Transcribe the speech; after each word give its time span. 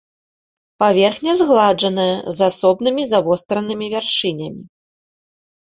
Паверхня 0.83 1.35
згладжаная, 1.41 2.15
з 2.37 2.47
асобнымі 2.53 3.03
завостранымі 3.13 3.85
вяршынямі. 3.93 4.61